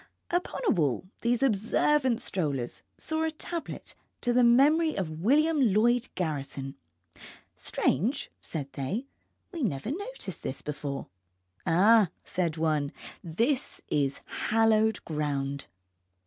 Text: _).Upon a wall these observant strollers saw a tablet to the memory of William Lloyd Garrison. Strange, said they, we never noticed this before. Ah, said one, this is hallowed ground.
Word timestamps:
_).Upon 0.35 0.59
a 0.67 0.71
wall 0.71 1.05
these 1.21 1.43
observant 1.43 2.21
strollers 2.21 2.81
saw 2.97 3.21
a 3.21 3.29
tablet 3.29 3.93
to 4.21 4.33
the 4.33 4.43
memory 4.43 4.95
of 4.97 5.21
William 5.21 5.61
Lloyd 5.75 6.07
Garrison. 6.15 6.75
Strange, 7.55 8.31
said 8.41 8.73
they, 8.73 9.05
we 9.51 9.61
never 9.61 9.91
noticed 9.91 10.41
this 10.41 10.63
before. 10.63 11.05
Ah, 11.67 12.09
said 12.23 12.57
one, 12.57 12.91
this 13.23 13.79
is 13.89 14.21
hallowed 14.25 15.05
ground. 15.05 15.67